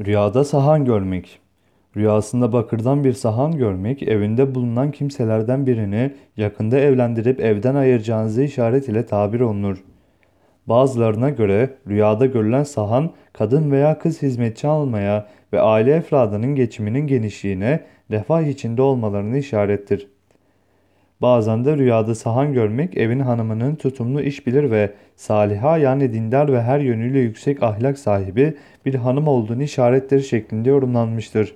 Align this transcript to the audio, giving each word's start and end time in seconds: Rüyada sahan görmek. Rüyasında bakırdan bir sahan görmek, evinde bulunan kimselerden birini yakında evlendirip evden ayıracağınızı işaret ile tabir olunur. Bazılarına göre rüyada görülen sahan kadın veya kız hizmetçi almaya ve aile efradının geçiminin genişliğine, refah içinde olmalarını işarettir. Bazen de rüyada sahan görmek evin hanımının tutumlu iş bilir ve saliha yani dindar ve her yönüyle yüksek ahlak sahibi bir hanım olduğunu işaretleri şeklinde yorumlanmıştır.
Rüyada 0.00 0.44
sahan 0.44 0.84
görmek. 0.84 1.40
Rüyasında 1.96 2.52
bakırdan 2.52 3.04
bir 3.04 3.12
sahan 3.12 3.52
görmek, 3.52 4.02
evinde 4.02 4.54
bulunan 4.54 4.90
kimselerden 4.90 5.66
birini 5.66 6.14
yakında 6.36 6.78
evlendirip 6.78 7.40
evden 7.40 7.74
ayıracağınızı 7.74 8.42
işaret 8.42 8.88
ile 8.88 9.06
tabir 9.06 9.40
olunur. 9.40 9.84
Bazılarına 10.66 11.30
göre 11.30 11.70
rüyada 11.88 12.26
görülen 12.26 12.62
sahan 12.62 13.10
kadın 13.32 13.70
veya 13.70 13.98
kız 13.98 14.22
hizmetçi 14.22 14.68
almaya 14.68 15.28
ve 15.52 15.60
aile 15.60 15.94
efradının 15.94 16.54
geçiminin 16.54 17.06
genişliğine, 17.06 17.80
refah 18.10 18.42
içinde 18.42 18.82
olmalarını 18.82 19.38
işarettir. 19.38 20.08
Bazen 21.22 21.64
de 21.64 21.76
rüyada 21.76 22.14
sahan 22.14 22.52
görmek 22.52 22.96
evin 22.96 23.20
hanımının 23.20 23.74
tutumlu 23.74 24.20
iş 24.20 24.46
bilir 24.46 24.70
ve 24.70 24.92
saliha 25.16 25.78
yani 25.78 26.12
dindar 26.12 26.52
ve 26.52 26.62
her 26.62 26.80
yönüyle 26.80 27.18
yüksek 27.18 27.62
ahlak 27.62 27.98
sahibi 27.98 28.54
bir 28.86 28.94
hanım 28.94 29.28
olduğunu 29.28 29.62
işaretleri 29.62 30.22
şeklinde 30.22 30.68
yorumlanmıştır. 30.68 31.54